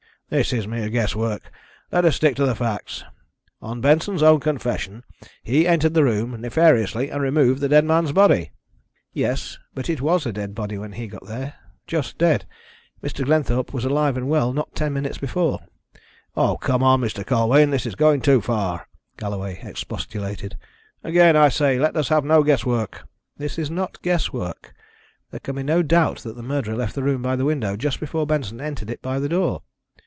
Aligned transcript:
"This 0.33 0.53
is 0.53 0.65
mere 0.65 0.89
guess 0.89 1.13
work. 1.13 1.51
Let 1.91 2.05
us 2.05 2.15
stick 2.15 2.37
to 2.37 2.55
facts. 2.55 3.03
On 3.61 3.81
Benson's 3.81 4.23
own 4.23 4.39
confession 4.39 5.03
he 5.43 5.67
entered 5.67 5.93
the 5.93 6.05
room 6.05 6.39
nefariously 6.39 7.09
and 7.11 7.21
removed 7.21 7.59
the 7.59 7.67
dead 7.67 7.83
man's 7.83 8.13
body." 8.13 8.51
"Yes, 9.11 9.57
but 9.75 9.89
it 9.89 9.99
was 9.99 10.25
a 10.25 10.31
dead 10.31 10.55
body 10.55 10.77
when 10.77 10.93
he 10.93 11.07
got 11.07 11.27
there 11.27 11.55
just 11.85 12.17
dead. 12.17 12.45
Mr. 13.03 13.25
Glenthorpe 13.25 13.73
was 13.73 13.83
alive 13.83 14.15
and 14.15 14.29
well 14.29 14.53
not 14.53 14.73
ten 14.73 14.93
minutes 14.93 15.17
before." 15.17 15.59
"Oh, 16.37 16.55
come, 16.55 16.81
Mr. 16.83 17.27
Colwyn, 17.27 17.69
this 17.69 17.85
is 17.85 17.95
going 17.95 18.21
too 18.21 18.39
far," 18.39 18.87
Galloway 19.17 19.59
expostulated. 19.61 20.55
"Again, 21.03 21.35
I 21.35 21.49
say, 21.49 21.77
let 21.77 21.97
us 21.97 22.07
have 22.07 22.23
no 22.23 22.41
guess 22.43 22.65
work." 22.65 23.03
"This 23.35 23.59
is 23.59 23.69
not 23.69 24.01
guess 24.01 24.31
work. 24.31 24.73
There 25.31 25.41
can 25.41 25.57
be 25.57 25.63
no 25.63 25.81
doubt 25.81 26.19
that 26.19 26.37
the 26.37 26.41
murderer 26.41 26.77
left 26.77 26.95
the 26.95 27.03
room 27.03 27.21
by 27.21 27.35
the 27.35 27.43
window 27.43 27.75
just 27.75 27.99
before 27.99 28.25
Benson 28.25 28.61
entered 28.61 28.89
it 28.89 29.01
by 29.01 29.19
the 29.19 29.27
door." 29.27 29.63